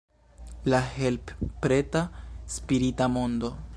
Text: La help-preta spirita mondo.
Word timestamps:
La 0.73 0.79
help-preta 0.93 2.01
spirita 2.55 3.07
mondo. 3.19 3.53